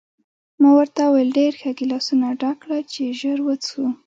ما 0.61 0.69
ورته 0.77 1.01
وویل: 1.05 1.29
ډېر 1.39 1.53
ښه، 1.59 1.71
ګیلاسونه 1.79 2.27
ډک 2.41 2.57
کړه 2.63 2.77
چې 2.91 3.03
ژر 3.19 3.39
وڅښو. 3.43 3.85